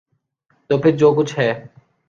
[0.69, 1.65] تو پھر جو کچھ ہے۔